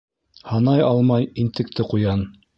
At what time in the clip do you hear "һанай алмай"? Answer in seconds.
0.51-1.29